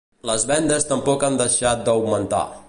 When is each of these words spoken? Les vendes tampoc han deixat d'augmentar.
Les 0.27 0.45
vendes 0.51 0.87
tampoc 0.93 1.27
han 1.29 1.37
deixat 1.43 1.85
d'augmentar. 1.91 2.43